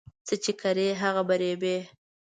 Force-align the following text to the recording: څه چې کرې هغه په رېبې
څه 0.27 0.35
چې 0.43 0.51
کرې 0.61 0.87
هغه 1.01 1.21
په 1.27 1.35
رېبې 1.41 1.77